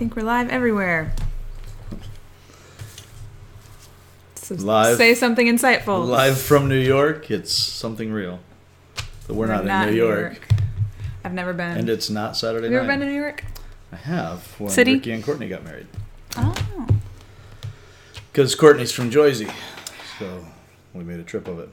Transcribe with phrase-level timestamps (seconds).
[0.00, 1.12] think we're live everywhere.
[4.34, 4.96] So Live.
[4.96, 6.08] Say something insightful.
[6.08, 8.38] Live from New York, it's something real.
[9.26, 10.48] But we're, not, in New York.
[11.22, 11.76] I've never been.
[11.76, 12.84] And it's not Saturday Have you night.
[12.84, 13.44] ever been to New York?
[13.92, 14.94] I have when City?
[14.94, 15.86] Ricky and Courtney got married.
[16.38, 16.86] Oh.
[18.32, 19.48] Because Courtney's from Jersey.
[20.18, 20.46] So
[20.94, 21.68] we made a trip of it.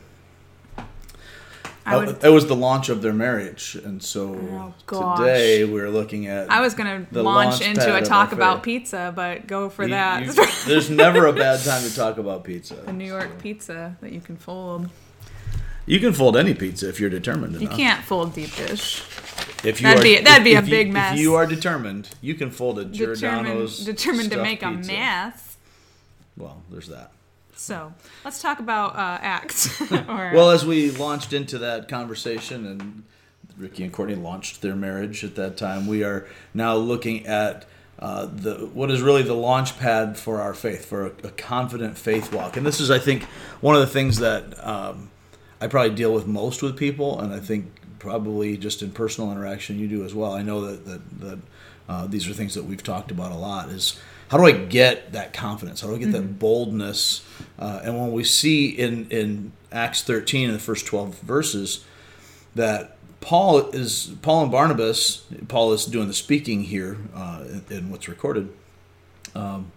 [1.87, 2.23] I Uh, would.
[2.23, 3.77] It was the launch of their marriage.
[3.85, 6.51] And so Oh, today we're looking at.
[6.51, 10.25] I was gonna launch launch into a talk about pizza, but go for you- that.
[10.25, 10.33] you-
[10.67, 12.75] there's never a bad time to talk about pizza.
[12.85, 12.91] the.
[12.91, 14.89] New York pizza that you can fold.
[15.85, 17.61] You can fold any pizza if you're determined enough.
[17.61, 19.01] You can't fold deep dish.
[19.63, 21.13] If you That'd are, be- that'd be if a you- big mess.
[21.13, 24.71] If you are determined, you can fold a Determined, Giordano's determined to stuffed make a
[24.71, 25.55] mess.
[26.35, 27.11] Well, there's that.
[27.57, 27.93] So
[28.23, 29.81] let's talk about uh, Acts.
[29.91, 33.03] or, Well, as we launched into that conversation, and
[33.57, 37.65] Ricky and Courtney launched their marriage at that time, we are now looking at
[37.99, 41.97] uh, the what is really the launch pad for our faith, for a, a confident
[41.97, 42.55] faith walk.
[42.55, 43.23] And this is, I think,
[43.59, 45.09] one of the things that um,
[45.59, 49.79] I probably deal with most with people, and I think probably just in personal interaction
[49.79, 50.33] you do as well.
[50.33, 51.39] I know that that, that
[51.89, 53.69] uh, these are things that we've talked about a lot.
[53.69, 55.81] Is how do I get that confidence?
[55.81, 57.25] How do I get that boldness?
[57.57, 61.85] Uh, and when we see in in Acts 13 in the first 12 verses
[62.55, 65.25] that Paul is Paul and Barnabas.
[65.47, 68.53] Paul is doing the speaking here uh, in, in what's recorded.
[69.35, 69.71] Um,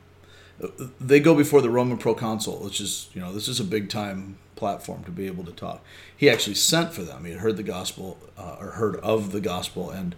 [1.01, 4.39] they go before the Roman proconsul, which is you know this is a big time
[4.57, 5.83] platform to be able to talk.
[6.15, 7.25] He actually sent for them.
[7.25, 10.15] He had heard the gospel uh, or heard of the gospel and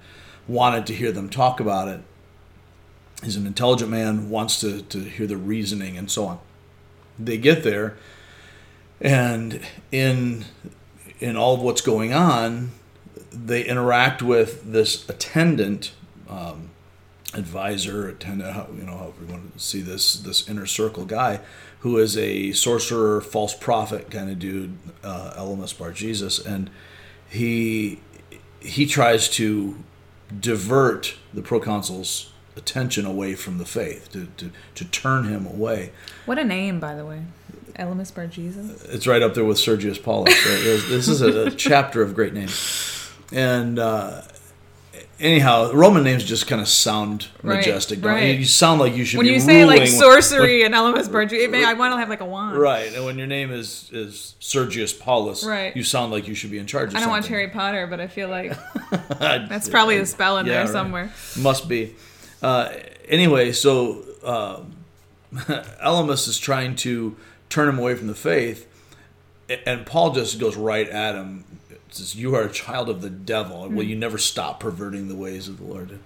[0.49, 2.01] wanted to hear them talk about it.
[3.23, 6.39] He's an intelligent man, wants to, to hear the reasoning and so on.
[7.19, 7.97] They get there,
[9.01, 10.47] and in
[11.21, 12.73] in all of what's going on,
[13.33, 15.93] they interact with this attendant,
[16.29, 16.71] um,
[17.33, 21.39] advisor, attendant, you know, however you want to see this, this inner circle guy,
[21.81, 26.71] who is a sorcerer, false prophet kind of dude, uh, Elymas Bar Jesus, and
[27.29, 28.01] he
[28.61, 29.77] he tries to
[30.41, 35.93] divert the proconsul's attention away from the faith, to, to, to turn him away.
[36.27, 37.23] what a name, by the way.
[37.79, 38.85] Elymas Bar Jesus.
[38.85, 40.35] It's right up there with Sergius Paulus.
[40.47, 40.63] Right?
[40.63, 43.11] This- is a, a chapter of great names.
[43.33, 44.21] And uh,
[45.19, 48.03] anyhow, Roman names just kind of sound majestic.
[48.03, 48.35] don't right.
[48.35, 51.25] You You sound like you should When be you say like sorcery and Elymas Bar
[51.25, 52.59] Jesus, I want to have like a wand.
[52.59, 55.75] Right, and when your name is is Sergius Paulus, Right.
[55.75, 56.91] you sound like you should be in charge.
[56.91, 57.29] Of I don't watch.
[57.29, 58.53] Harry Potter, but I feel like
[59.19, 60.71] That's probably a spell in Yeah, there right.
[60.73, 61.11] somewhere.
[61.39, 61.95] Must be.
[62.43, 62.71] Uh,
[63.09, 64.61] anyway, so uh,
[65.35, 67.17] Elymas is trying to
[67.49, 68.67] turn him away from the faith,
[69.67, 71.45] and Paul just goes right at him.
[71.71, 73.69] It says, "You are a child of the devil.
[73.69, 75.99] Will you never stop perverting the ways of the Lord?"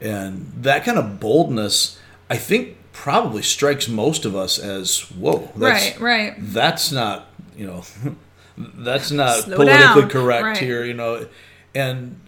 [0.00, 1.98] And that kind of boldness,
[2.28, 6.34] I think, probably strikes most of us as, "Whoa, that's, Right, right.
[6.38, 7.84] That's not, you know,
[8.58, 10.08] that's not Slow politically down.
[10.10, 10.56] correct Right.
[10.58, 11.26] here, you know."
[11.74, 12.18] And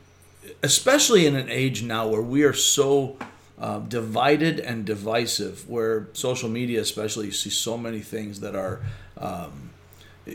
[0.63, 3.17] especially in an age now where we are so
[3.65, 8.83] uh, divided and divisive, where social media, especially, you see so many things that are,
[9.17, 9.71] um,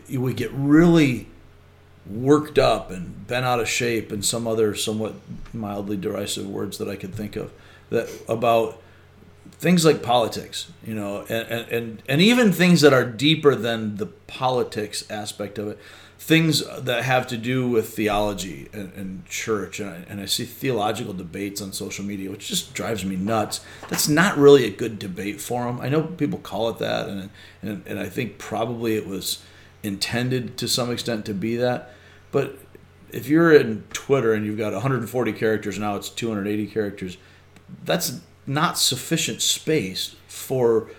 [0.07, 1.27] you we get really
[2.09, 5.13] worked up and bent out of shape, and some other somewhat
[5.53, 7.51] mildly derisive words that I could think of
[7.91, 8.81] that about
[9.59, 14.07] things like politics, you know, and, and, and even things that are deeper than the
[14.25, 15.77] politics aspect of it,
[16.19, 19.79] things that have to do with theology and, and church.
[19.79, 23.61] And I, and I see theological debates on social media, which just drives me nuts.
[23.87, 25.79] That's not really a good debate forum.
[25.79, 27.29] I know people call it that, and,
[27.61, 29.41] and, and I think probably it was
[29.81, 31.93] intended to some extent to be that.
[32.31, 32.59] But
[33.11, 37.17] if you're in Twitter and you've got 140 characters, now it's 280 characters,
[37.85, 40.91] that's not sufficient space for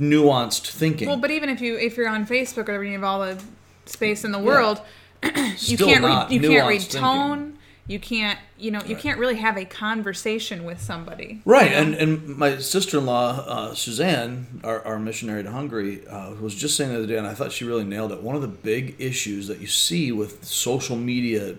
[0.00, 1.06] nuanced thinking.
[1.06, 3.42] Well, but even if you if you're on Facebook or you have all the
[3.86, 4.80] space in the world.
[5.58, 6.30] you can't read.
[6.30, 7.00] You can't read thinking.
[7.00, 7.58] tone.
[7.86, 8.38] You can't.
[8.58, 8.82] You know.
[8.84, 11.42] You can't really have a conversation with somebody.
[11.44, 11.82] Right, you know?
[11.82, 16.90] and, and my sister-in-law uh, Suzanne, our, our missionary to Hungary, uh, was just saying
[16.90, 18.22] the other day, and I thought she really nailed it.
[18.22, 21.56] One of the big issues that you see with social media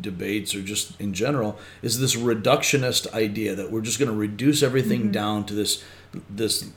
[0.00, 4.62] debates, or just in general, is this reductionist idea that we're just going to reduce
[4.62, 5.82] everything down to this
[6.28, 6.70] this,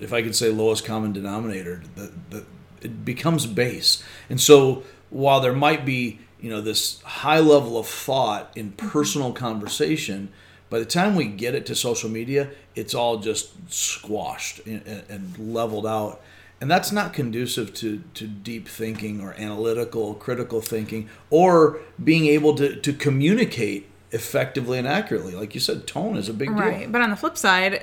[0.00, 1.82] if I could say, lowest common denominator.
[1.96, 2.44] That that
[2.86, 7.86] it becomes base, and so while there might be you know this high level of
[7.86, 8.88] thought in mm-hmm.
[8.88, 10.28] personal conversation
[10.68, 15.38] by the time we get it to social media it's all just squashed and, and
[15.38, 16.20] leveled out
[16.60, 22.54] and that's not conducive to, to deep thinking or analytical critical thinking or being able
[22.54, 25.34] to, to communicate effectively and accurately.
[25.34, 26.58] Like you said, tone is a big deal.
[26.58, 26.90] Right.
[26.90, 27.82] But on the flip side,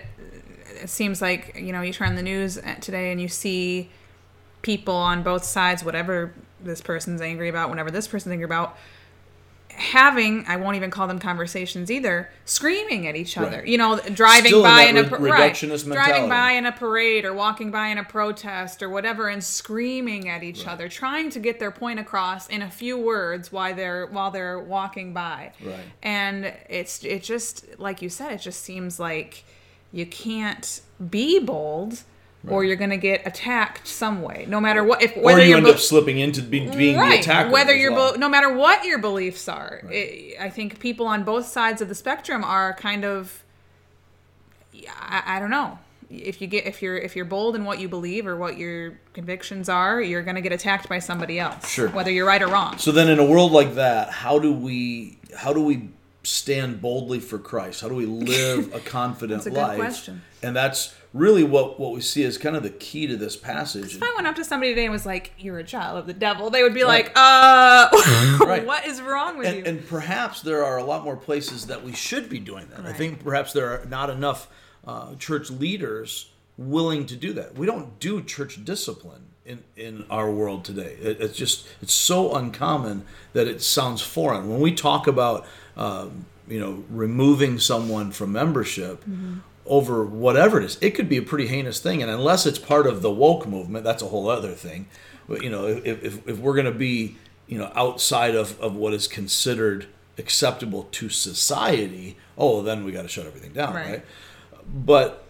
[0.82, 3.90] it seems like, you know, you turn on the news today and you see
[4.64, 8.76] people on both sides, whatever this person's angry about, whatever this person's angry about,
[9.76, 13.58] having I won't even call them conversations either, screaming at each other.
[13.58, 13.68] Right.
[13.68, 17.26] You know, driving Still by that in a re- right, driving by in a parade
[17.26, 21.40] or walking by in a protest or whatever, and screaming at each other, trying to
[21.40, 25.52] get their point across in a few words while they're while they're walking by.
[25.64, 25.80] Right.
[26.02, 29.44] And it's it just like you said, it just seems like
[29.92, 32.04] you can't be bold.
[32.46, 35.02] Or you're going to get attacked some way, no matter what.
[35.02, 37.50] If Or whether you you're end bo- up slipping into be, being the attacker.
[37.50, 38.12] whether you're well.
[38.14, 41.88] bo- no matter what your beliefs are it, i think people on both sides of
[41.88, 43.44] the spectrum are kind of
[45.00, 45.80] I, I don't know
[46.10, 49.00] if you get if you're if you're bold in what you believe or what your
[49.14, 51.88] convictions are you're going to get attacked by somebody else Sure.
[51.90, 55.18] whether you're right or wrong So then, in a world like that, how do we
[55.36, 55.90] how do we
[56.24, 57.82] stand boldly for Christ?
[57.82, 59.78] How do we live a confident That's a good life?
[59.80, 60.22] question.
[60.42, 63.96] And that's really what what we see is kind of the key to this passage.
[63.96, 66.14] if i went up to somebody today and was like you're a child of the
[66.14, 67.88] devil they would be like uh
[68.40, 68.66] Right.
[68.66, 71.84] what is wrong with you And, and perhaps there are a lot more places that
[71.84, 72.86] we should be doing that.
[72.86, 74.48] I think perhaps there are not enough
[74.88, 77.56] uh, church leaders willing to do that.
[77.56, 80.98] We don't do church discipline in, in our world today.
[81.02, 84.50] It, it's just it's so uncommon that it sounds foreign.
[84.50, 85.46] When we talk about
[85.78, 89.04] um, you know removing someone from membership.
[89.66, 92.86] Over whatever it is, it could be a pretty heinous thing, and unless it's part
[92.86, 94.88] of the woke movement, that's a whole other thing.
[95.28, 97.16] But you know, if, if, if we're going to be
[97.48, 99.88] you know outside of, of what is considered
[100.18, 103.90] acceptable to society oh then we got to shut everything down Right.
[103.90, 104.06] right.
[104.74, 105.26] but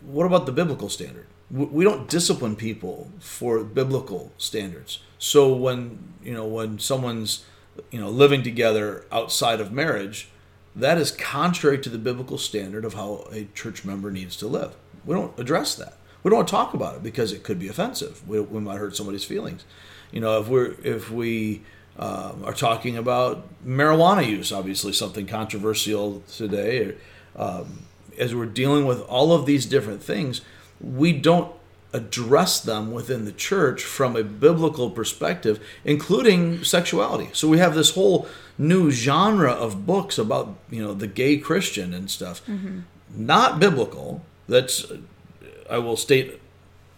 [0.00, 6.32] what about the biblical standard we don't discipline people for biblical standards so when you
[6.32, 7.44] know when someone's
[7.90, 10.28] you know living together outside of marriage
[10.76, 14.74] that is contrary to the biblical standard of how a church member needs to live.
[15.04, 15.96] We don't address that.
[16.22, 18.26] We don't talk about it because it could be offensive.
[18.26, 19.64] We, we might hurt somebody's feelings.
[20.10, 21.62] You know if we're if we
[21.98, 26.96] um, are talking about marijuana use obviously something controversial today
[27.36, 27.84] um,
[28.18, 30.40] as we're dealing with all of these different things
[30.80, 31.52] we don't
[31.92, 37.30] address them within the church from a biblical perspective including sexuality.
[37.32, 41.92] So we have this whole new genre of books about you know the gay christian
[41.92, 42.40] and stuff
[43.16, 44.86] not biblical that's
[45.68, 46.40] i will state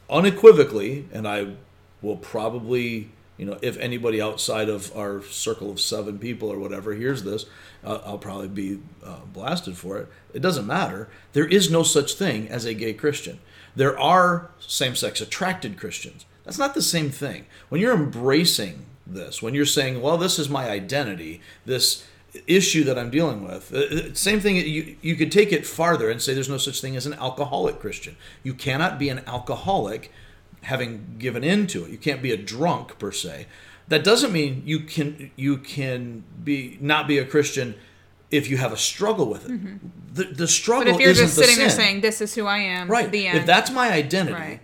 [0.09, 1.55] unequivocally, and I
[2.03, 6.95] will probably, you know, if anybody outside of our circle of seven people or whatever
[6.95, 7.47] hears this,
[7.85, 10.09] uh, I'll probably be uh, blasted for it.
[10.35, 11.09] It doesn't matter.
[11.33, 13.41] There is no such thing as a gay Christian.
[13.75, 16.25] There are same sex attracted Christians.
[16.45, 17.47] That's not the same thing.
[17.69, 22.07] When you're embracing this, when you're saying, well, this is my identity, this
[22.47, 23.73] issue that I'm dealing with.
[23.73, 24.57] Uh, uh, Same thing.
[24.57, 27.79] You you could take it farther and say there's no such thing as an alcoholic
[27.81, 28.17] Christian.
[28.43, 30.13] You cannot be an alcoholic
[30.63, 31.91] having given in to it.
[31.91, 33.47] You can't be a drunk per se.
[33.89, 37.77] That doesn't mean you can you can be not be a Christian
[38.31, 40.15] if you have a struggle with it.
[40.15, 42.59] The the struggle but if you're just the sitting there saying this is who i
[42.59, 43.11] am Right.
[43.11, 44.61] the end If that's my identity, Right.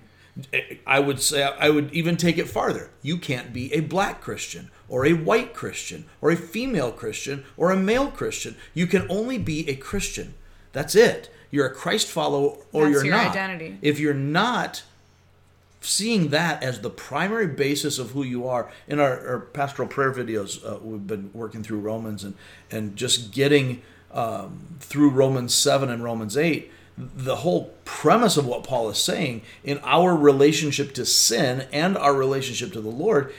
[0.86, 2.90] I would say I would even take it farther.
[3.02, 7.70] You can't be a black Christian or a white Christian or a female Christian or
[7.70, 8.56] a male Christian.
[8.72, 10.34] You can only be a Christian.
[10.72, 11.30] That's it.
[11.50, 13.30] You're a Christ follower or That's you're your not.
[13.30, 13.78] identity.
[13.82, 14.84] If you're not
[15.82, 20.12] seeing that as the primary basis of who you are in our, our pastoral prayer
[20.12, 22.34] videos uh, we've been working through romans and
[22.70, 28.64] and just getting um, through romans 7 and romans 8 the whole premise of what
[28.64, 33.32] paul is saying in our relationship to sin and our relationship to the lord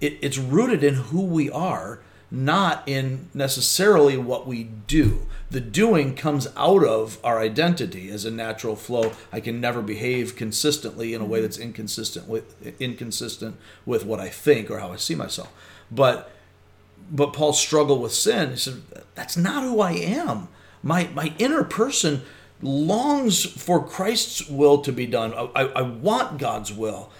[0.00, 2.00] it, it's rooted in who we are
[2.30, 5.26] not in necessarily what we do.
[5.50, 9.12] The doing comes out of our identity as a natural flow.
[9.32, 14.28] I can never behave consistently in a way that's inconsistent with inconsistent with what I
[14.28, 15.50] think or how I see myself.
[15.90, 16.30] But
[17.10, 18.82] but Paul's struggle with sin, he said,
[19.14, 20.48] that's not who I am.
[20.82, 22.22] My my inner person
[22.60, 25.32] longs for Christ's will to be done.
[25.34, 27.10] I, I, want God's will.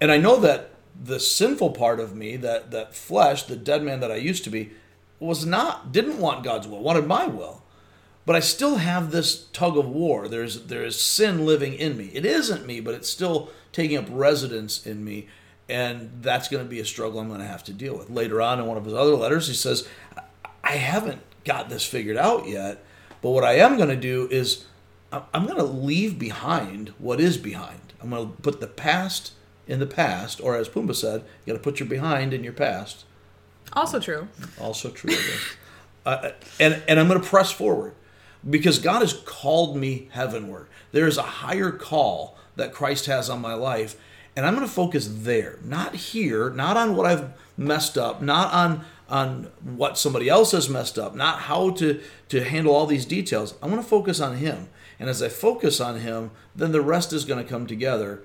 [0.00, 0.70] And I know that
[1.02, 4.50] the sinful part of me, that that flesh, the dead man that I used to
[4.50, 4.70] be,
[5.18, 7.62] was not didn't want God's will, wanted my will.
[8.26, 10.28] But I still have this tug of war.
[10.28, 12.10] There's there is sin living in me.
[12.14, 15.28] It isn't me, but it's still taking up residence in me.
[15.68, 18.10] And that's going to be a struggle I'm going to have to deal with.
[18.10, 19.86] Later on in one of his other letters, he says,
[20.64, 22.84] I haven't got this figured out yet,
[23.22, 24.64] but what I am going to do is
[25.12, 27.80] I'm going to leave behind what is behind.
[28.00, 29.32] I'm going to put the past
[29.66, 32.52] in the past, or as Pumbaa said, you got to put your behind in your
[32.52, 33.04] past.
[33.72, 34.28] also true
[34.60, 35.56] Also true, I guess.
[36.06, 37.94] uh, and and I'm going to press forward
[38.48, 40.66] because God has called me heavenward.
[40.92, 43.96] There is a higher call that Christ has on my life,
[44.34, 48.52] and I'm going to focus there, not here, not on what I've messed up, not
[48.52, 53.04] on on what somebody else has messed up, not how to to handle all these
[53.04, 53.54] details.
[53.62, 57.12] I want to focus on Him, and as I focus on Him, then the rest
[57.12, 58.22] is going to come together.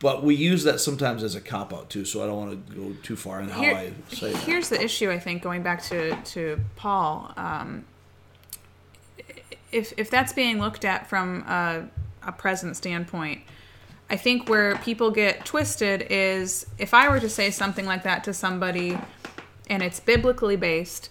[0.00, 2.74] But we use that sometimes as a cop out too, so I don't want to
[2.74, 4.42] go too far in how Here- I say that.
[4.42, 7.32] Here's the issue, I think, going back to to Paul.
[7.36, 7.84] Um,
[9.70, 11.84] if if that's being looked at from a,
[12.26, 13.42] a present standpoint,
[14.08, 18.24] I think where people get twisted is if I were to say something like that
[18.24, 18.98] to somebody,
[19.70, 21.08] and it's biblically based.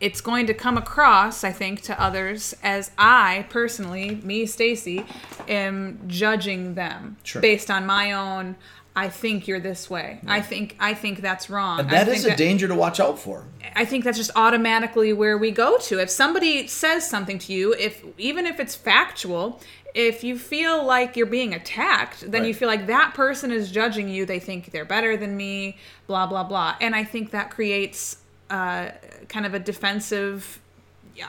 [0.00, 5.04] It's going to come across, I think, to others as I personally, me, Stacy,
[5.48, 7.42] am judging them Sure.
[7.42, 8.56] based on my own.
[8.96, 10.18] I think you're this way.
[10.26, 11.80] I think I think that's wrong.
[11.80, 13.44] And that is a danger to watch out for.
[13.74, 16.00] I think that's just automatically where we go to.
[16.00, 19.60] If somebody says something to you, if even if it's factual,
[19.94, 24.08] if you feel like you're being attacked, then you feel like that person is judging
[24.08, 24.24] you.
[24.24, 25.76] They think they're better than me,
[26.06, 26.76] blah blah blah.
[26.80, 28.16] And I think that creates
[28.48, 28.92] uh,
[29.28, 30.58] kind of a defensive.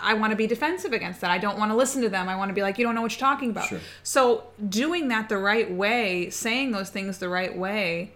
[0.01, 1.31] I want to be defensive against that.
[1.31, 2.27] I don't want to listen to them.
[2.29, 3.67] I want to be like, you don't know what you're talking about.
[3.67, 3.79] Sure.
[4.03, 8.13] So doing that the right way, saying those things the right way,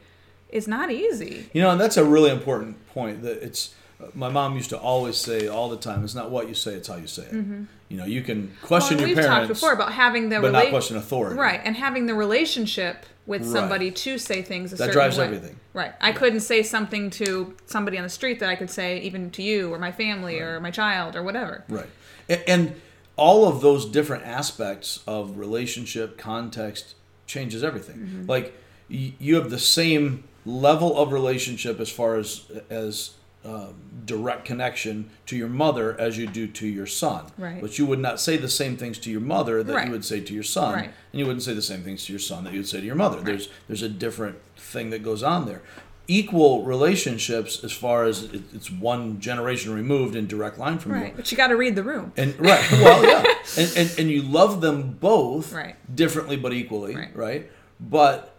[0.50, 1.50] is not easy.
[1.54, 3.24] You know, and that's a really important point.
[3.24, 3.74] That it's
[4.14, 6.04] my mom used to always say all the time.
[6.04, 7.34] It's not what you say; it's how you say it.
[7.34, 7.64] Mm-hmm.
[7.92, 8.98] You know, you can question.
[8.98, 11.36] Well, your we've parents, talked before about having the but not question authority.
[11.38, 13.52] right, and having the relationship with Right.
[13.52, 15.26] somebody to say things a That certain drives way.
[15.26, 15.58] everything.
[15.74, 19.30] Right, I couldn't say something to somebody on the street that I could say even
[19.32, 21.66] to you or my family or my child or whatever.
[21.68, 21.90] Right.
[22.30, 22.76] A- And
[23.18, 26.96] all of those different aspects of relationship, context
[27.28, 27.98] changes everything.
[27.98, 28.26] Mm-hmm.
[28.30, 28.54] Like
[28.88, 33.12] you have the same level of relationship as far as as
[33.44, 33.74] um,
[34.06, 37.26] direct connection to your mother as you do to your son.
[37.38, 37.60] Right.
[37.60, 39.86] But you would not say the same things to your mother that Right.
[39.88, 40.92] you would say to your son, Right.
[41.12, 42.86] and you wouldn't say the same things to your son that you would say to
[42.86, 43.20] your mother.
[43.22, 45.62] There's there's a different thing that goes on there.
[46.08, 51.02] Equal relationships, as far as it, it's one generation removed in direct line from you,
[51.02, 52.12] Right, but you got to read the room.
[52.18, 53.24] and right, well, yeah,
[53.58, 55.76] and, and and you love them both Right.
[55.96, 57.16] differently but equally, Right.
[57.16, 57.52] right?
[57.80, 58.36] But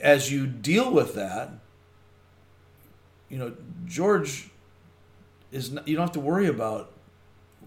[0.00, 1.50] as you deal with that,
[3.34, 3.52] you know,
[3.86, 4.48] George
[5.50, 6.92] is not, you don't have to worry about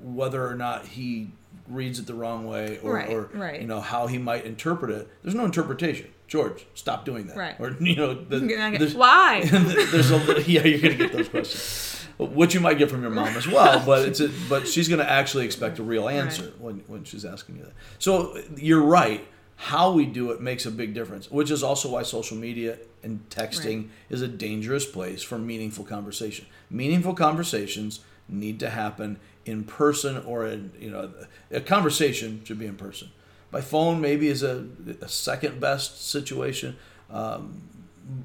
[0.01, 1.29] whether or not he
[1.67, 3.59] reads it the wrong way or, Right, or right.
[3.61, 5.09] you know how he might interpret it.
[5.23, 6.07] There's no interpretation.
[6.29, 7.35] George, stop doing that.
[7.35, 7.55] Right.
[7.59, 8.39] Or you know, the,
[8.77, 9.41] there's- Why?
[9.51, 13.11] there's a li- yeah, you're gonna get those questions, which you might get from your
[13.11, 13.83] mom as well.
[13.85, 17.57] But it's a, but she's gonna actually expect a real answer when when she's asking
[17.57, 17.73] you that.
[17.99, 19.27] So you're right.
[19.59, 23.27] How we do it makes a big difference, which is also why social media and
[23.29, 23.89] texting Right.
[24.09, 26.45] is a dangerous place for meaningful conversation.
[26.69, 31.11] Meaningful conversations need to happen in person or in you know
[31.51, 33.09] a conversation should be in person.
[33.49, 34.67] By phone maybe is a,
[35.01, 36.75] a second best situation.
[37.09, 37.61] Um,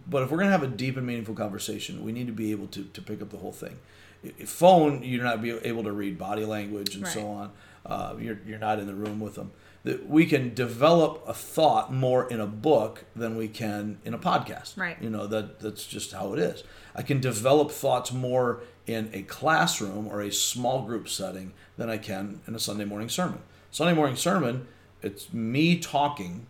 [0.08, 2.50] but if we're going to have a deep and meaningful conversation, we need to be
[2.52, 3.78] able to, to pick up the whole thing.
[4.24, 7.50] I- I- Phone, you're not be able to read body language and so on.
[7.86, 9.50] Uh, you're, you're not in the room with them.
[9.84, 14.18] That we can develop a thought more in a book than we can in a
[14.18, 14.76] podcast.
[14.78, 14.96] Right.
[15.00, 16.62] You know that that's just how it is.
[16.94, 21.98] I can develop thoughts more in a classroom or a small group setting than I
[21.98, 23.40] can in a Sunday morning sermon.
[23.70, 24.68] Sunday morning sermon,
[25.02, 26.46] it's me talking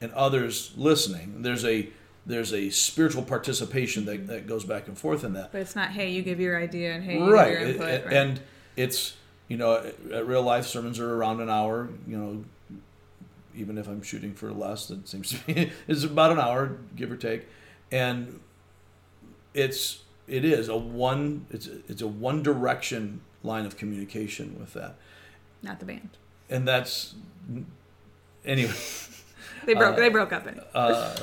[0.00, 1.42] and others listening.
[1.42, 1.88] There's a
[2.26, 5.52] there's a spiritual participation that, that goes back and forth in that.
[5.52, 7.50] But it's not, hey, you give your idea and hey, you right.
[7.50, 7.88] give your input.
[7.88, 8.14] It- right.
[8.14, 8.40] And
[8.76, 9.16] it's
[9.48, 11.88] you know at real life sermons are around an hour.
[12.06, 12.44] You know,
[13.54, 17.10] even if I'm shooting for less, it seems to be it's about an hour, give
[17.10, 17.46] or take,
[17.90, 18.40] and
[19.54, 24.96] it's it is a one it's it's a one direction line of communication with that,
[25.62, 26.10] not the band.
[26.50, 27.14] and that's
[28.44, 28.72] anyway.
[29.64, 29.94] They broke.
[29.94, 30.46] Uh, they broke up.
[30.46, 30.60] In.
[30.74, 31.16] uh,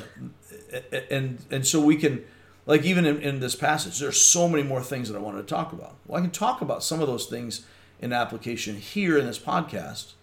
[1.09, 2.23] and and so we can
[2.65, 5.53] like even in, in this passage there's so many more things that i wanted to
[5.53, 7.65] talk about well i can talk about some of those things
[8.03, 10.13] in application here in this podcast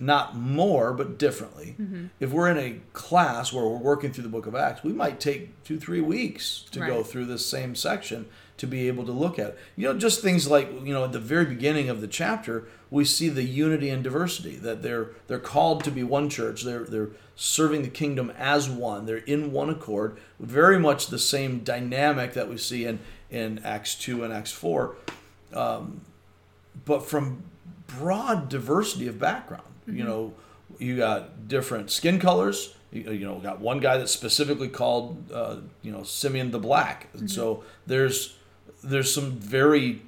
[0.00, 1.74] not more but differently.
[2.20, 5.18] If we're in a class where we're working through the book of acts we might
[5.18, 8.26] take two three weeks to go through this same section
[8.58, 9.58] to be able to look at it.
[9.76, 13.04] you know just things like you know at the very beginning of the chapter we
[13.04, 16.62] see the unity and diversity that they're they're called to be one church.
[16.62, 19.06] They're they're serving the kingdom as one.
[19.06, 20.18] They're in one accord.
[20.40, 23.00] Very much the same dynamic that we see in
[23.30, 24.96] in acts 2 and acts 4
[25.52, 26.00] um,
[26.84, 27.42] but from
[27.86, 30.32] broad diversity of background you know
[30.78, 35.56] you got different skin colors you, you know got one guy that's specifically called uh,
[35.82, 38.36] you know simeon the black and so there's
[38.82, 40.02] there's some very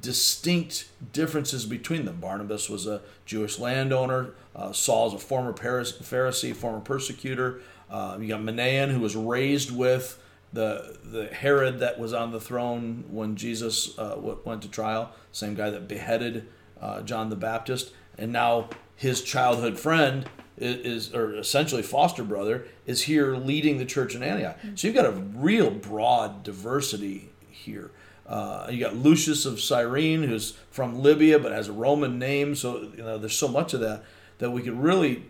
[0.00, 2.16] distinct differences between them.
[2.20, 4.30] Barnabas was a Jewish landowner.
[4.54, 7.60] Uh, Saul's a former Pharisee, former persecutor.
[7.90, 10.19] Uh, you got Manaen, who was raised with
[10.52, 15.12] the the Herod that was on the throne when Jesus uh, went to trial.
[15.32, 16.48] Same guy that beheaded
[16.80, 20.28] uh, John the Baptist, and now his childhood friend
[20.58, 24.58] is, is, or essentially foster brother, is here leading the church in Antioch.
[24.74, 27.90] So you've got a real broad diversity here.
[28.26, 32.54] Uh, you got Lucius of Cyrene, who's from Libya but has a Roman name.
[32.54, 34.04] So you know, there's so much of that
[34.38, 35.24] that we could really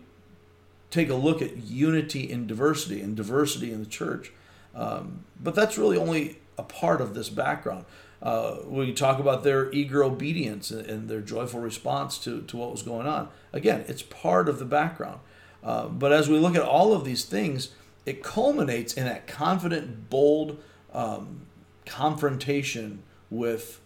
[0.89, 4.31] take a look at unity in diversity and diversity in the church.
[4.75, 7.85] Um, but that's really only a part of this background.
[8.21, 12.83] Uh, we talk about their eager obedience and, their joyful response to, to what was
[12.83, 13.29] going on.
[13.51, 15.19] Again, it's part of the background.
[15.63, 17.69] Uh, but as we look at all of these things,
[18.05, 20.61] it culminates in that confident, bold
[20.93, 21.41] um,
[21.85, 23.79] confrontation with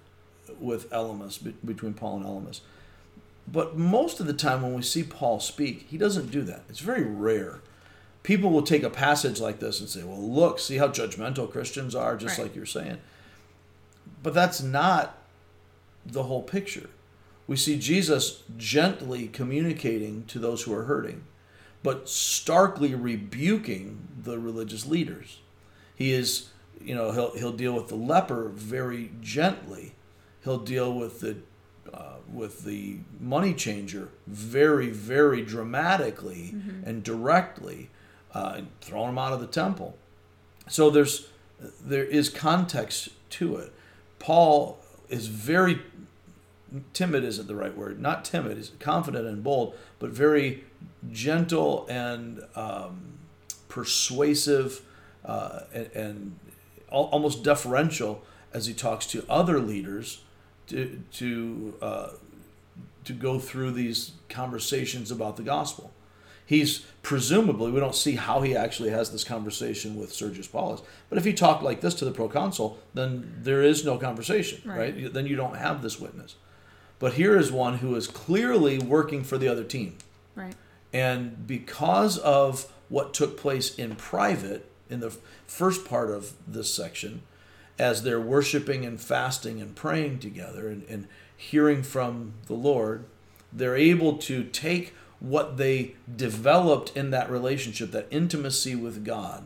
[0.59, 2.61] with Elymas between Paul and Elymas.
[3.47, 6.63] But most of the time, when we see Paul speak, he doesn't do that.
[6.69, 7.61] It's very rare.
[8.25, 11.93] People will take a passage like this and say, "Well, look, see how judgmental Christians
[11.93, 12.45] are," just right.
[12.45, 12.97] like you're saying.
[14.23, 15.15] But that's not
[16.03, 16.89] the whole picture.
[17.45, 21.25] We see Jesus gently communicating to those who are hurting,
[21.83, 25.41] but starkly rebuking the religious leaders.
[25.95, 26.49] He is,
[26.81, 29.93] you know, he'll, he'll deal with the leper very gently.
[30.43, 31.37] He'll deal with the
[31.93, 36.89] uh, with the money changer very, very dramatically mm-hmm.
[36.89, 37.91] and directly,
[38.35, 39.97] uh, throwing them out of the temple.
[40.67, 41.29] So there's
[41.81, 43.73] there is context to it.
[44.19, 44.77] Paul
[45.09, 45.81] is very
[46.93, 50.63] timid isn't the right word not timid he's confident and bold but very
[51.11, 53.17] gentle and um,
[53.69, 54.81] persuasive
[55.23, 56.39] uh, and, and,
[56.89, 58.23] almost deferential
[58.53, 60.23] as he talks to other leaders
[60.67, 62.09] to to uh,
[63.03, 65.91] to go through these conversations about the gospel
[66.45, 70.81] he's presumably we don't see how he actually has this conversation with Sergius Paulus.
[71.09, 74.95] But if he talked like this to the proconsul, then there is no conversation, right?
[74.95, 75.13] right?
[75.13, 76.35] Then you don't have this witness.
[76.99, 79.97] But here is one who is clearly working for the other team.
[80.35, 80.55] Right.
[80.93, 85.15] And because of what took place in private in the
[85.45, 87.23] first part of this section,
[87.77, 93.05] as they're worshiping and fasting and praying together and, and hearing from the Lord,
[93.51, 94.93] they're able to take
[95.25, 99.45] what they developed in that relationship, that intimacy with God,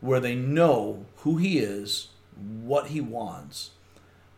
[0.00, 3.70] where they know who He is, what He wants,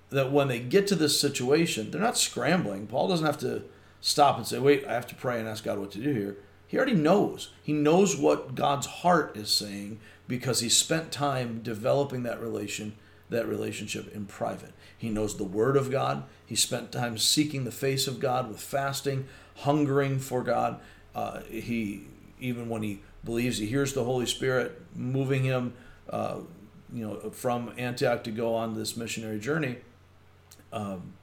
[0.08, 2.86] that when they get to this situation, they're not scrambling.
[2.86, 3.64] Paul doesn't have to
[4.00, 6.36] stop and say, wait, I have to pray and ask God what to do here.
[6.66, 7.50] He already knows.
[7.62, 12.94] He knows what God's heart is saying because he spent time developing that relation
[13.28, 14.72] that relationship in private.
[14.96, 16.24] He knows the word of God.
[16.44, 20.80] He spent time seeking the face of God with fasting, hungering for God.
[21.14, 22.04] Uh, he
[22.38, 25.74] even when he believes he hears the Holy Spirit moving him,
[26.10, 26.36] uh,
[26.92, 29.78] you know, from Antioch to go on this missionary journey.
[30.72, 31.14] Um,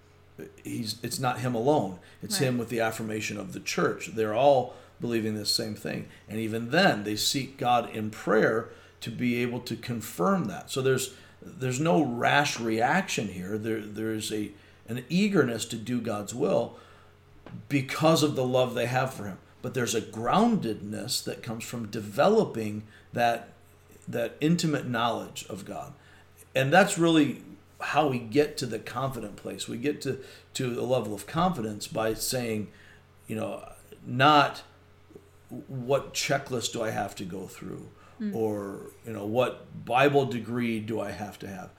[0.63, 2.00] he's it's not him alone.
[2.22, 2.48] It's right.
[2.48, 4.08] him with the affirmation of the church.
[4.15, 8.69] They're all believing this same thing, and even then they seek God in prayer
[9.02, 10.72] to be able to confirm that.
[10.72, 13.58] So there's there's no rash reaction here.
[13.58, 14.52] There there's a
[14.88, 16.78] an eagerness to do God's will,
[17.70, 19.38] because of the love they have for him.
[19.62, 23.50] But there's a groundedness that comes from developing that
[24.08, 25.94] that intimate knowledge of God.
[26.54, 27.42] And that's really
[27.80, 29.68] how we get to the confident place.
[29.68, 30.20] We get to
[30.56, 32.70] to a level of confidence by saying,
[33.28, 33.68] you know,
[34.06, 34.63] not
[35.68, 37.89] what checklist do I have to go through
[38.20, 38.36] mm.
[38.36, 41.70] or you know what Bible degree do I have to have.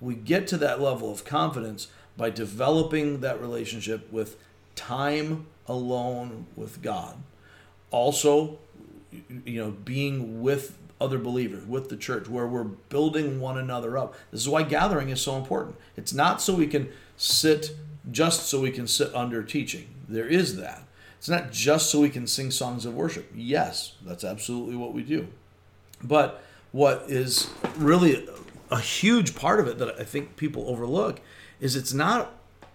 [0.00, 4.36] We get to that level of confidence by developing that relationship with
[4.74, 7.16] time alone with God.
[7.90, 8.58] Also,
[9.44, 14.14] you know, being with other believers, with the church, where we're building one another up.
[14.30, 15.76] This is why gathering is so important.
[15.96, 17.76] It's not so we can sit
[18.10, 19.88] just so we can sit under teaching.
[20.08, 20.82] There is that.
[21.18, 23.30] It's not just so we can sing songs of worship.
[23.34, 25.28] Yes, that's absolutely what we do.
[26.02, 28.28] But what is really
[28.70, 31.20] a huge part of it that I think people overlook
[31.60, 32.32] is it's not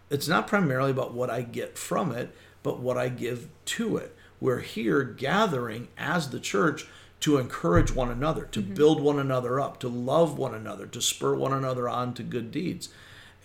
[0.10, 4.16] it's not primarily about what I get from it, but what I give to it.
[4.40, 6.86] We're here gathering as the church
[7.22, 8.74] to encourage one another, to mm-hmm.
[8.74, 12.52] build one another up, to love one another, to spur one another on to good
[12.52, 12.90] deeds.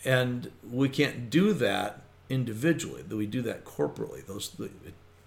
[0.04, 4.24] And we can't do that individually, we do that corporately.
[4.24, 4.56] Those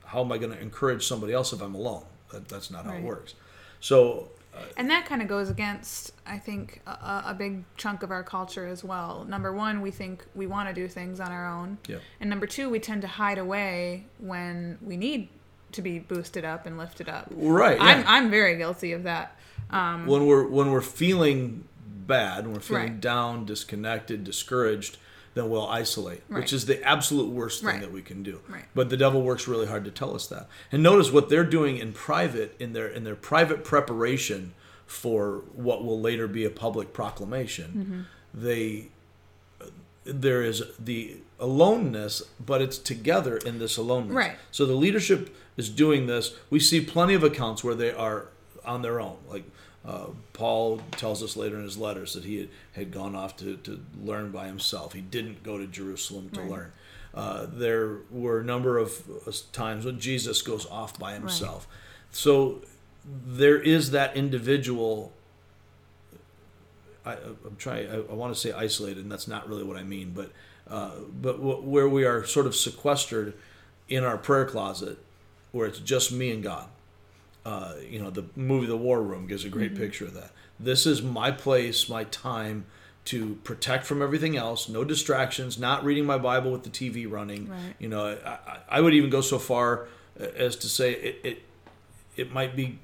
[0.06, 2.06] how am I going to encourage somebody else if I'm alone?
[2.32, 2.93] That, that's not right.
[2.93, 3.34] how it works.
[3.80, 8.12] So Uh, and that kind of goes against i think a, a- big chunk of
[8.12, 11.46] our culture as well number one we think we want to do things on our
[11.48, 11.98] own Yeah.
[12.22, 15.30] and number two we tend to hide away when we need
[15.74, 17.78] to be boosted up and lifted up Right.
[17.82, 18.04] I'm.
[18.08, 19.38] I'm very guilty of that
[19.72, 21.65] um, when we're when we're feeling
[22.08, 23.02] bad, when we're feeling Right.
[23.02, 24.98] down, disconnected, discouraged,
[25.36, 26.39] then we'll isolate, Right.
[26.41, 27.82] which is the absolute worst thing Right.
[27.82, 28.39] that we can do.
[28.50, 28.65] Right.
[28.74, 30.48] But the devil works really hard to tell us that.
[30.71, 34.54] And notice what they're doing in private in their in their private preparation
[34.88, 38.08] for what will later be a public proclamation.
[38.36, 38.43] Mm-hmm.
[38.45, 38.88] They
[40.06, 44.15] there is the aloneness, but it's together in this aloneness.
[44.15, 44.38] Right.
[44.52, 46.36] So the leadership is doing this.
[46.50, 48.28] We see plenty of accounts where they are
[48.63, 49.17] on their own.
[49.28, 49.45] Like
[49.86, 53.58] uh, Paul tells us later in his letters that he had, had gone off to,
[53.58, 54.93] to learn by himself.
[54.93, 56.50] He didn't go to Jerusalem to Right.
[56.50, 56.71] learn.
[57.13, 61.67] Uh, there were a number of uh, times when Jesus goes off by himself.
[62.12, 62.62] So
[63.06, 65.13] there is that individual
[67.06, 67.89] I, I'm trying.
[67.89, 70.12] I, I want to say isolated, and that's not really what I mean.
[70.15, 70.32] But
[70.67, 73.34] uh, but w- where we are sort of sequestered
[73.88, 74.98] in our prayer closet,
[75.52, 76.67] where it's just me and God.
[77.46, 79.84] Uh, you know, the movie The War Room gives a great mm-hmm.
[79.84, 80.32] picture of that.
[80.60, 82.66] This is my place, my time
[83.06, 84.68] to protect from everything else.
[84.68, 85.60] No distractions.
[85.60, 87.50] Not reading my Bible with the TV running.
[87.50, 87.76] Right.
[87.78, 89.88] You know, I, I- I would even go so far
[90.20, 91.20] uh, as to say it.
[91.24, 91.42] it
[92.18, 92.80] it might be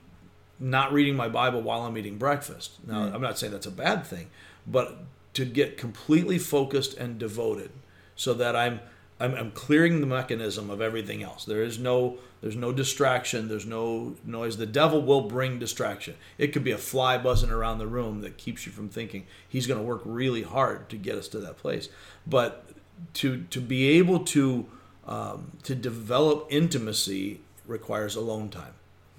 [0.59, 2.85] not reading my Bible while I'm eating breakfast.
[2.85, 3.13] Now, mm.
[3.13, 4.29] I'm not saying that's a bad thing,
[4.67, 4.99] but
[5.33, 7.71] to get completely focused and devoted,
[8.15, 8.79] so that I'm,
[9.21, 11.45] I'm I'm clearing the mechanism of everything else.
[11.45, 13.47] There is no there's no distraction.
[13.47, 14.57] There's no noise.
[14.57, 16.15] The devil will bring distraction.
[16.37, 19.27] It could be a fly buzzing around the room that keeps you from thinking.
[19.47, 21.89] He's going to work really hard to get us to that place.
[22.25, 22.65] But
[23.13, 24.65] to to be able to
[25.07, 28.73] um, to develop intimacy requires alone time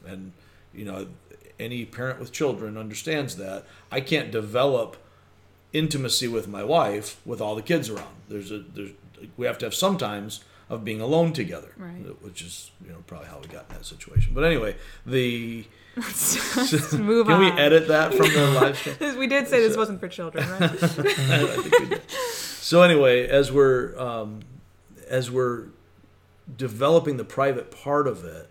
[0.06, 0.32] and
[0.74, 1.06] you know
[1.58, 4.96] any parent with children understands that i can't develop
[5.72, 8.90] intimacy with my wife with all the kids around there's a there's
[9.36, 12.04] we have to have sometimes of being alone together Right.
[12.22, 15.64] which is you know probably how we got in that situation but anyway the
[15.96, 19.76] Let's move can on we edit that from the live stream we did say this
[19.76, 22.02] wasn't for children right I think we did.
[22.10, 24.40] So anyway, as we're um,
[25.10, 25.64] as we're
[26.56, 28.48] developing the private part of it,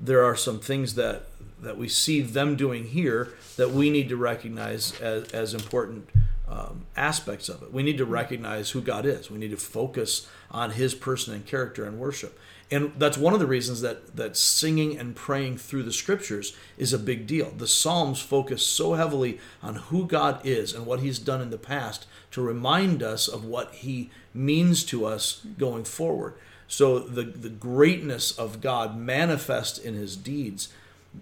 [0.00, 1.24] there are some things that
[1.60, 6.08] that we see them doing here that we need to recognize as, as important
[6.50, 7.72] um, aspects of it.
[7.72, 9.30] We need to recognize who God is.
[9.30, 12.38] We need to focus on His person and character and worship.
[12.70, 16.92] And that's one of the reasons that that singing and praying through the scriptures is
[16.92, 17.50] a big deal.
[17.50, 21.58] The Psalms focus so heavily on who God is and what He's done in the
[21.58, 26.34] past to remind us of what He means to us going forward.
[26.66, 30.68] So the the greatness of God manifest in His deeds.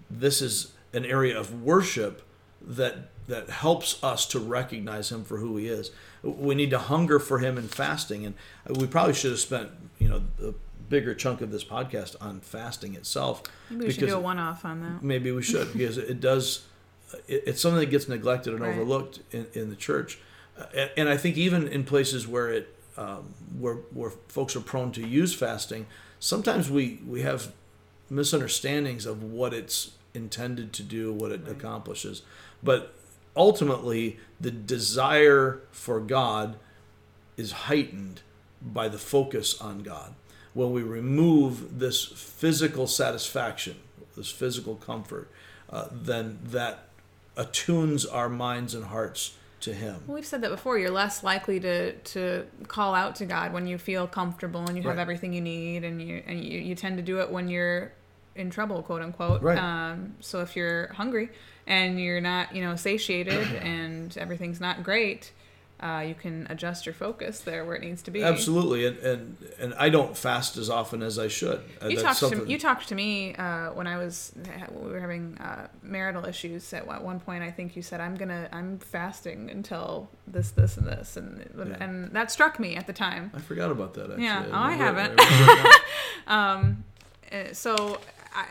[0.09, 2.23] This is an area of worship
[2.61, 5.91] that that helps us to recognize him for who he is.
[6.23, 8.35] We need to hunger for him in fasting, and
[8.77, 10.53] we probably should have spent you know a
[10.89, 13.43] bigger chunk of this podcast on fasting itself.
[13.69, 16.65] maybe we should do a one-off on that maybe we should because it does.
[17.27, 18.73] It's something that gets neglected and Right.
[18.73, 20.19] overlooked in, in the church,
[20.73, 24.91] and, and I think even in places where it um, where where folks are prone
[24.93, 25.85] to use fasting,
[26.19, 27.51] sometimes we we have
[28.09, 32.21] misunderstandings of what it's intended to do, what it accomplishes,
[32.63, 32.93] but
[33.37, 36.57] ultimately the desire for God
[37.37, 38.21] is heightened
[38.61, 40.13] by the focus on God.
[40.53, 43.75] When we remove this physical satisfaction,
[44.15, 45.29] this physical comfort,
[45.69, 46.87] uh, then that
[47.35, 50.01] attunes our minds and hearts to Him.
[50.07, 50.79] Well, we've said that before.
[50.79, 54.83] You're less likely to to call out to God when you feel comfortable and you
[54.83, 55.01] have Right.
[55.01, 57.91] everything you need, and you and you, you tend to do it when you're
[58.37, 59.41] in trouble, quote unquote.
[59.41, 59.57] Right.
[59.57, 61.29] Um, so if you're hungry
[61.65, 65.31] and you're not, you know, satiated and everything's not great,
[65.79, 68.23] uh, you can adjust your focus there where it needs to be.
[68.23, 71.61] Absolutely, and and, and I don't fast as often as I should.
[71.83, 74.31] Uh, You that's talked to you talked to me uh, when I was
[74.71, 76.73] we were having uh, marital issues.
[76.73, 80.87] At one- point, I think you said I'm gonna I'm fasting until this this and
[80.87, 81.77] this, and Yeah.
[81.79, 83.29] and that struck me at the time.
[83.35, 84.09] I forgot about that.
[84.09, 84.23] Actually.
[84.23, 85.13] Yeah, oh, I haven't.
[85.19, 85.81] it
[86.27, 86.83] Um,
[87.31, 87.99] uh, so
[88.37, 88.45] I,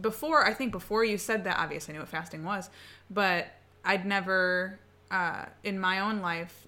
[0.00, 2.70] before I think before you said that, obviously I knew what fasting was,
[3.10, 3.48] but
[3.84, 4.78] I'd never
[5.10, 6.66] uh, in my own life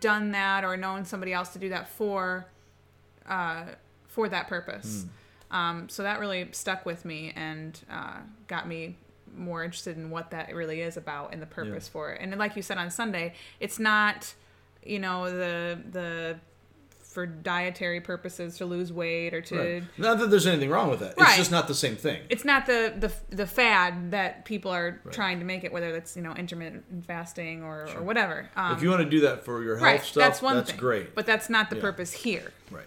[0.00, 2.46] done that or known somebody else to do that for
[3.26, 3.64] uh,
[4.06, 5.06] for that purpose.
[5.50, 8.96] Um, so that really stuck with me and uh, got me
[9.36, 12.20] more interested in what that really is about and the purpose for it.
[12.20, 14.34] And like you said on Sunday, it's not,
[14.84, 16.36] you know, the the
[17.10, 19.58] for dietary purposes to lose weight or to.
[19.58, 19.82] Right.
[19.98, 21.14] Not that there's anything wrong with that.
[21.18, 22.22] It's just not the same thing.
[22.28, 26.16] It's not the, the the fad that people are trying to make it, whether that's
[26.16, 28.48] you know intermittent fasting or, or whatever.
[28.56, 30.70] Um, if you want to do that for your health right, stuff, that's one that's
[30.70, 30.78] thing.
[30.80, 31.14] great.
[31.14, 31.82] but that's not the Yeah.
[31.82, 32.52] purpose here.
[32.70, 32.84] right.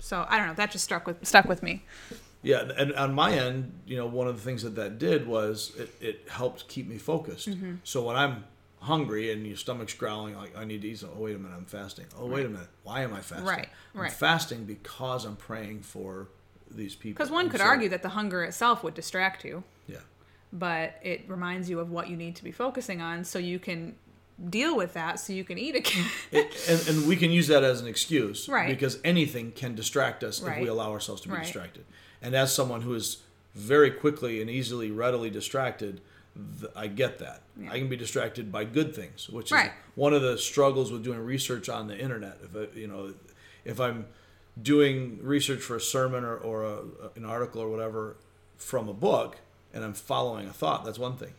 [0.00, 0.54] So I don't know.
[0.54, 1.84] That just struck with stuck with me.
[2.42, 5.72] Yeah, and on my end, you know, one of the things that that did was
[5.78, 7.48] it, it helped keep me focused.
[7.48, 7.76] Mm-hmm.
[7.84, 8.44] So when I'm
[8.82, 10.98] hungry and your stomach's growling, like I need to eat.
[10.98, 12.06] some- Oh wait a minute, I'm fasting.
[12.18, 13.46] Oh wait a minute, why am I fasting?
[13.46, 16.28] Right, I'm fasting because I'm praying for
[16.70, 17.14] these people.
[17.18, 19.98] Because one could so- argue that the hunger itself would distract you, Yeah,
[20.52, 23.94] but it reminds you of what you need to be focusing on, so you can
[24.48, 26.06] deal with that, so you can eat again.
[26.32, 28.68] It- and, and we can use that as an excuse, Right.
[28.68, 31.42] Because anything can distract us if we allow ourselves to be Right.
[31.44, 31.84] distracted.
[32.20, 33.18] And as someone who is
[33.54, 36.00] very quickly and easily, readily distracted,
[36.60, 37.42] th- I get that.
[37.60, 37.70] Yeah.
[37.72, 39.72] I can be distracted by good things, which is Right.
[39.94, 42.38] one of the struggles with doing research on the internet.
[42.42, 43.14] If I, you know,
[43.64, 44.06] if I'm
[44.60, 46.78] doing research for a sermon or, or a,
[47.16, 48.16] an article or whatever
[48.56, 49.38] from a book,
[49.74, 51.32] and I'm following a thought, that's one thing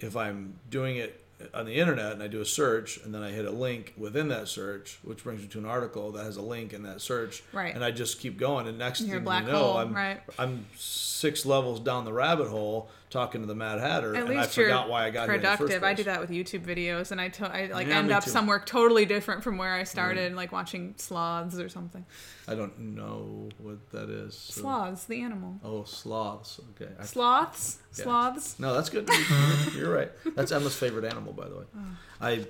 [0.00, 3.30] if I'm doing it on the internet and I do a search and then I
[3.30, 6.42] hit a link within that search, which brings me to an article that has a
[6.42, 7.74] link in that search, Right.
[7.74, 10.20] and I just keep going, and next thing you know, hole, I'm right.
[10.38, 14.46] I'm six levels down the rabbit hole talking to the Mad Hatter, At and I
[14.46, 15.68] forgot why I got productive.
[15.68, 17.86] here in the first I do that with YouTube videos, and I, to- I like
[17.88, 18.30] Yeah, end up too.
[18.30, 22.04] somewhere totally different from where I started, like watching sloths or something.
[22.46, 24.34] I don't know what that is.
[24.34, 25.58] so- Sloths, the animal.
[25.64, 26.60] Oh, sloths.
[26.80, 26.90] Okay.
[26.98, 28.04] I- Sloths, Yeah.
[28.04, 28.58] sloths.
[28.58, 29.08] No, that's good.
[29.74, 30.10] You're right.
[30.36, 31.64] That's Emma's favorite animal, by the way.
[31.76, 31.80] Oh.
[32.20, 32.46] I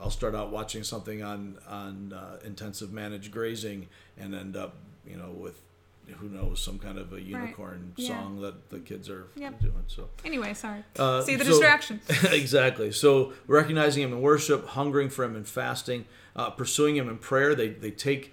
[0.00, 3.88] I'll start out watching something on on uh, intensive managed grazing
[4.18, 4.74] and end up,
[5.06, 5.60] you know, with
[6.18, 8.08] who knows some kind of a unicorn Yeah.
[8.08, 9.60] song that the kids are Yep.
[9.60, 9.84] doing.
[9.86, 10.84] So Anyway, sorry.
[10.98, 12.00] uh, See the so- distraction.
[12.30, 12.92] exactly.
[12.92, 16.04] So recognizing Him in worship, hungering for Him in fasting,
[16.36, 17.54] uh, pursuing Him in prayer.
[17.54, 18.32] They they take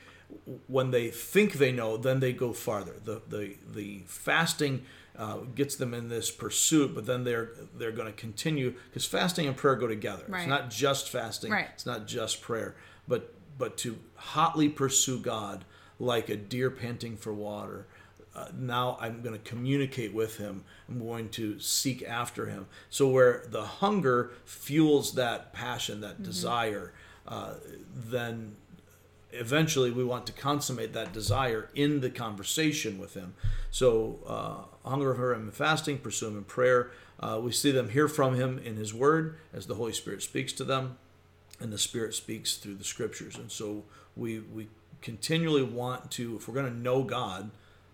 [0.68, 2.96] when they think they know, then they go farther.
[3.04, 4.86] The the the fasting
[5.18, 9.46] uh, gets them in this pursuit, but then they're they're going to continue because fasting
[9.48, 10.24] and prayer go together.
[10.28, 10.42] Right.
[10.42, 11.52] It's not just fasting.
[11.52, 11.68] Right.
[11.74, 12.76] It's not just prayer,
[13.08, 15.66] but but to hotly pursue God
[16.02, 17.86] like a deer panting for water.
[18.36, 20.64] Uh, now I'm going to communicate with him.
[20.90, 22.68] I'm going to seek after him.
[22.90, 26.94] So where the hunger fuels that passion, that desire,
[27.28, 27.56] uh,
[27.94, 28.56] then
[29.32, 33.34] eventually we want to consummate that desire in the conversation with him.
[33.70, 36.92] So, uh, hunger for him in fasting, pursue him in prayer.
[37.20, 40.52] Uh, we see them hear from him in his word as the Holy Spirit speaks
[40.54, 40.98] to them,
[41.60, 43.36] and the Spirit speaks through the scriptures.
[43.36, 43.84] And so,
[44.16, 44.68] we, we
[45.02, 47.52] continually want to, if we're going to know God,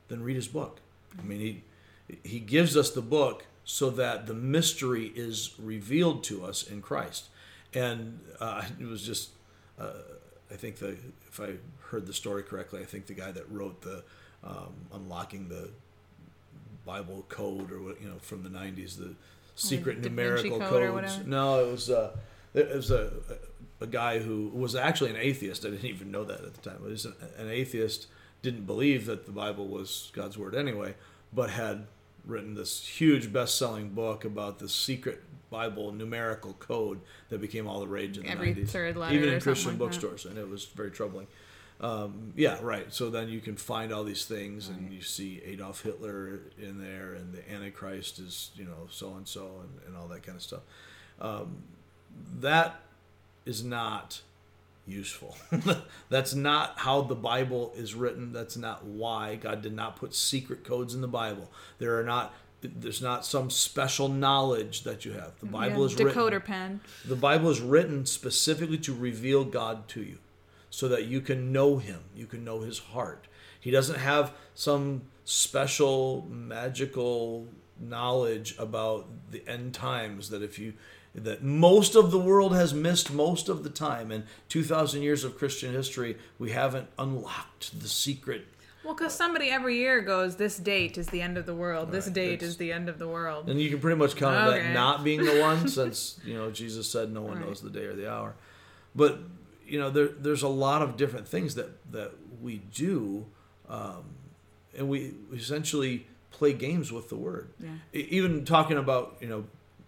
[0.08, 0.80] then read his book.
[1.18, 6.46] I mean, he, he gives us the book so that the mystery is revealed to
[6.46, 7.30] us in Christ.
[7.74, 9.32] And uh, it was just
[10.52, 11.54] I think the if I
[11.90, 14.04] heard the story correctly, I think the guy that wrote the
[14.44, 15.70] um, unlocking the
[16.86, 19.14] Bible code or what you know from the '90s, the
[19.56, 21.26] secret Vinci numerical Code codes.
[21.26, 22.16] No, it was uh,
[22.54, 23.12] it was a
[23.80, 25.66] a guy who was actually an atheist.
[25.66, 26.80] I didn't even know that at the time.
[26.84, 28.08] He was an, an atheist,
[28.42, 30.96] didn't believe that the Bible was God's word anyway,
[31.34, 31.86] but had
[32.26, 37.88] written this huge best-selling book about the secret Bible numerical code that became all the
[37.88, 38.70] rage in the Every 90s.
[38.70, 39.86] third letter even in Christian like that.
[39.86, 41.28] bookstores, and it was very troubling.
[41.80, 42.92] Um, yeah, right.
[42.92, 47.14] So then you can find all these things, and you see Adolf Hitler in there,
[47.14, 50.42] and the Antichrist is you know so and so, and and all that kind of
[50.42, 50.62] stuff.
[51.22, 51.58] Um,
[52.40, 52.82] that
[53.48, 54.22] is not
[54.86, 55.36] useful.
[56.10, 58.32] That's not how the Bible is written.
[58.34, 61.52] That's not why God did not put secret codes in the Bible.
[61.80, 62.34] There are not.
[62.62, 65.40] There's not some special knowledge that you have.
[65.40, 66.14] The Bible Yeah, is written.
[66.22, 66.80] decoder pen.
[67.06, 70.18] The Bible is written specifically to reveal God to you
[70.72, 73.28] so that you can know him, you can know his heart.
[73.60, 77.48] He doesn't have some special magical
[77.80, 80.74] knowledge about the end times that if you
[81.18, 85.38] that most of the world has missed most of the time in 2000 years of
[85.38, 88.46] Christian history we haven't unlocked the secret
[88.84, 91.92] Well, because somebody every year goes, this date is the end of the world.
[91.92, 93.50] This date is the end of the world.
[93.50, 94.62] And you can pretty much count Okay.
[94.68, 97.48] that not being the one, since you know Jesus said no one Right.
[97.48, 98.36] knows the day or the hour.
[98.96, 99.20] But
[99.66, 103.26] you know, there there's a lot of different things that that we do,
[103.68, 104.04] um,
[104.78, 107.50] and we essentially play games with the word.
[107.60, 107.70] Yeah.
[107.94, 109.46] Even talking about you know.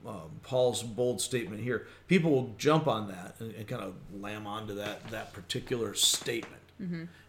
[0.07, 1.85] Um, Paul's bold statement here.
[2.07, 6.61] People will jump on that and, and kind of lamb onto that that particular statement,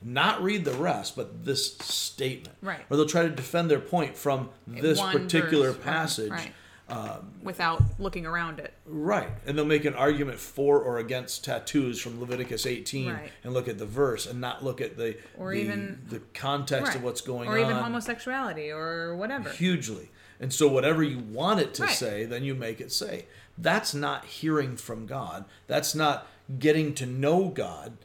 [0.01, 2.57] not read the rest, but this statement.
[2.63, 2.81] Right.
[2.89, 6.31] Or they'll try to defend their point from this One particular verse, right, passage.
[6.31, 6.53] right.
[7.43, 8.73] without looking around it.
[8.87, 9.31] Right.
[9.47, 13.33] And they'll make an argument for or against tattoos from Leviticus 18 Right.
[13.45, 16.95] and look at the verse and not look at the Or the, even- the context
[16.95, 17.59] of what's going or on.
[17.59, 19.51] Or even homosexuality or whatever.
[19.51, 20.11] hugely.
[20.41, 21.93] And so whatever you want it to Right.
[21.93, 23.27] say, then you make it say.
[23.59, 25.45] That's not hearing from God.
[25.67, 26.27] That's not
[26.59, 27.99] getting to know God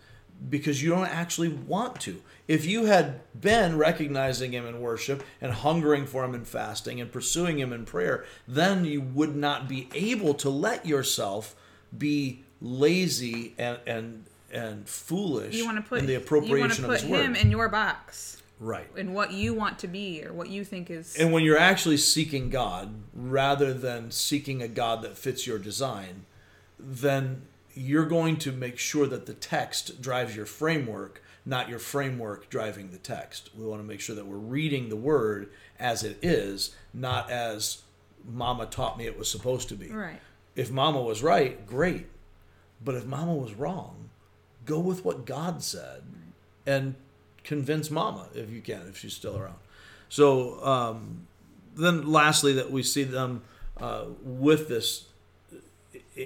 [0.50, 2.22] because you don't actually want to.
[2.48, 7.12] If you had been recognizing him in worship and hungering for him in fasting and
[7.12, 11.56] pursuing him in prayer, then you would not be able to let yourself
[11.98, 16.84] be lazy and and and foolish You want to put in the you want appropriation
[16.84, 17.26] to of put his word.
[17.26, 18.88] him in your box, right.
[18.98, 21.16] and what you want to be or what you think is.
[21.16, 26.26] And when you're actually seeking God rather than seeking a God that fits your design,
[26.80, 32.50] then you're going to make sure that the text drives your framework, not your framework
[32.50, 33.50] driving the text.
[33.58, 37.82] We want to make sure that we're reading the word as it is, not as
[38.28, 39.90] mama taught me it was supposed to be.
[39.90, 40.22] right.
[40.56, 42.08] If mama was right, great.
[42.84, 44.10] But if mama was wrong,
[44.66, 46.04] go with what God said
[46.66, 46.96] and
[47.46, 49.60] convince mama if you can, if she's still around.
[50.10, 51.28] So um,
[51.76, 53.44] then, lastly, that we see them
[53.78, 55.06] uh, with this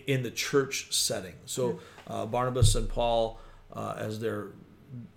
[0.07, 1.35] in the church setting.
[1.45, 3.39] So uh, Barnabas and Paul,
[3.73, 4.47] uh, as they're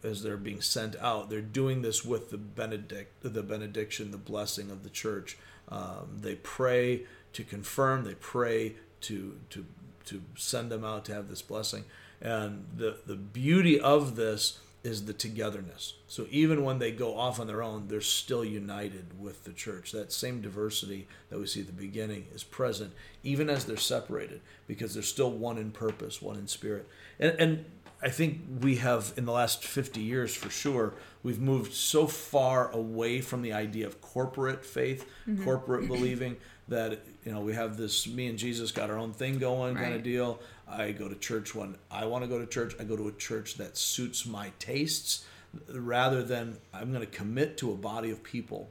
[0.02, 4.70] as they're being sent out, they're doing this with the benedict, the benediction, the blessing
[4.70, 5.38] of the church.
[5.70, 8.04] Um, they pray to confirm.
[8.04, 9.64] They pray to to
[10.06, 11.84] to send them out to have this blessing.
[12.20, 15.94] And the the beauty of this is the togetherness.
[16.08, 19.92] So even when they go off on their own, they're still united with the church.
[19.92, 22.92] That same diversity that we see at the beginning is present,
[23.22, 26.88] even as they're separated, because they're still one in purpose, one in spirit.
[27.20, 27.64] And, and
[28.02, 32.68] I think we have, in the last 50 years for sure, we've moved so far
[32.72, 35.44] away from the idea of corporate faith, mm-hmm.
[35.44, 39.38] corporate believing, that, you know, we have this me and Jesus got our own thing
[39.38, 40.40] going kind of deal.
[40.68, 42.74] I go to church when I want to go to church.
[42.80, 45.24] I go to a church that suits my tastes
[45.68, 48.70] rather than I'm going to commit to a body of people.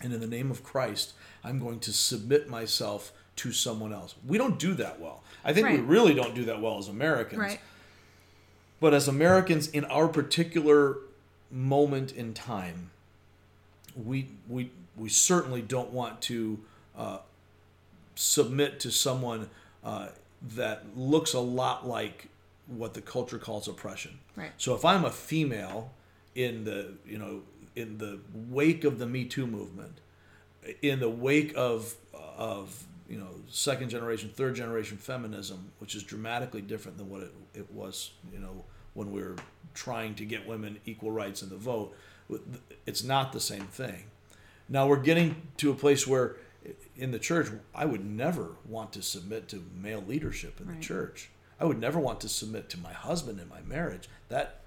[0.00, 4.14] And in the name of Christ, I'm going to submit myself to someone else.
[4.26, 5.22] We don't do that well.
[5.44, 7.40] I think we really don't do that well as Americans.
[7.40, 7.60] Right.
[8.80, 10.98] But as Americans, in our particular
[11.50, 12.90] moment in time,
[13.96, 16.60] we we we certainly don't want to
[16.96, 17.18] uh,
[18.22, 19.50] submit to someone
[19.84, 20.08] uh,
[20.54, 22.28] that looks a lot like
[22.66, 24.18] what the culture calls oppression.
[24.36, 24.52] Right.
[24.56, 25.92] So if I'm a female
[26.34, 27.42] in the you know
[27.74, 30.00] in the wake of the Me Too movement,
[30.80, 36.62] in the wake of of you know second generation, third generation feminism, which is dramatically
[36.62, 39.36] different than what it, it was you know when we were
[39.74, 41.96] trying to get women equal rights in the vote.
[42.86, 44.04] It's not the same thing.
[44.68, 46.36] Now we're getting to a place where
[46.96, 50.78] in the church, I would never want to submit to male leadership in Right.
[50.78, 51.30] the church.
[51.60, 54.08] I would never want to submit to my husband in my marriage.
[54.28, 54.60] That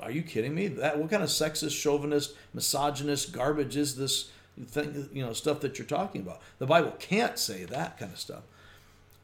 [0.00, 0.68] are you kidding me?
[0.68, 4.30] That what kind of sexist, chauvinist, misogynist garbage is this
[4.66, 5.08] thing?
[5.12, 6.40] You know, stuff that you're talking about.
[6.58, 8.42] The Bible can't say that kind of stuff.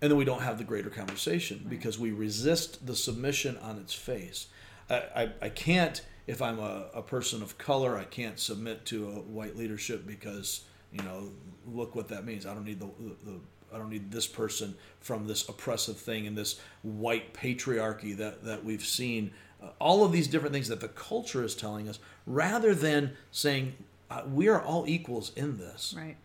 [0.03, 3.93] And then we don't have the greater conversation because we resist the submission on its
[3.93, 4.47] face.
[4.89, 9.09] I, I, I can't, if I'm a, a person of color, I can't submit to
[9.09, 10.63] a white leadership because,
[10.93, 11.31] you know,
[11.67, 12.47] look what that means.
[12.47, 13.41] I don't need the, the, the
[13.73, 18.65] I don't need this person from this oppressive thing and this white patriarchy that, that
[18.65, 19.31] we've seen.
[19.63, 23.75] Uh, all of these different things that the culture is telling us, rather than saying,
[24.11, 26.17] uh, we are all equals in this Right.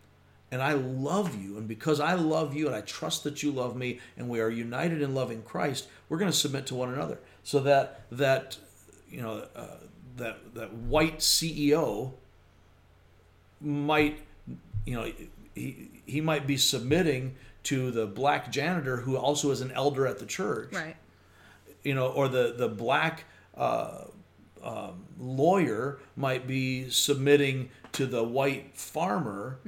[0.50, 3.76] and I love you, and because I love you and I trust that you love
[3.76, 7.18] me, and we are united in loving Christ, we're going to submit to one another.
[7.44, 8.56] So that that
[9.08, 9.66] you know uh,
[10.16, 12.14] that that white CEO
[13.60, 14.20] might
[14.86, 15.04] you know
[15.54, 20.18] he he might be submitting to the black janitor who also is an elder at
[20.18, 20.96] the church Right.
[21.82, 23.24] you know, or the the black
[23.56, 24.04] uh,
[24.62, 29.58] um, lawyer might be submitting to the white farmer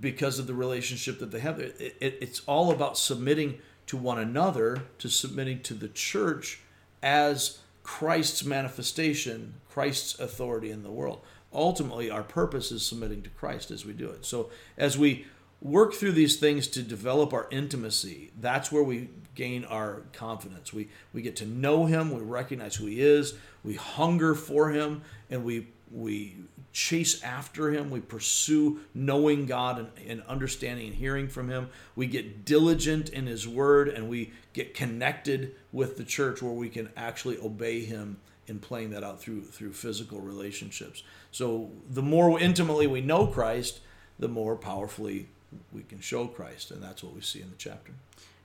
[0.00, 1.58] because of the relationship that they have.
[1.60, 6.60] It, it, it's all about submitting to one another, to submitting to the church
[7.02, 11.20] as Christ's manifestation, Christ's authority in the world.
[11.54, 14.24] Ultimately, our purpose is submitting to Christ as we do it.
[14.24, 15.26] So, as we
[15.60, 20.72] work through these things to develop our intimacy, that's where we gain our confidence.
[20.72, 25.02] We we get to know him, we recognize who he is, we hunger for him,
[25.30, 26.36] and we we
[26.72, 31.68] chase after him, we pursue knowing God and, and understanding and hearing from him.
[31.94, 36.70] We get diligent in his word and we get connected with the church where we
[36.70, 38.16] can actually obey him
[38.46, 41.02] in playing that out through through physical relationships.
[41.30, 43.80] So the more intimately we know Christ,
[44.18, 45.28] the more powerfully
[45.72, 47.92] we can show Christ, and that's what we see in the chapter.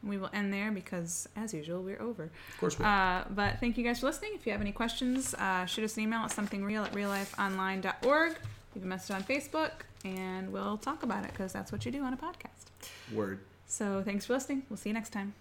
[0.03, 2.25] We will end there because, as usual, we're over.
[2.25, 4.31] Of course, we Uh, but thank you guys for listening.
[4.35, 8.35] If you have any questions, uh, shoot us an email at somethingreal at reallifeonline.org.
[8.75, 9.71] Leave a message on Facebook,
[10.05, 12.69] and we'll talk about it because that's what you do on a podcast.
[13.11, 13.39] word.
[13.65, 14.63] So thanks for listening.
[14.69, 15.33] We'll see you next time.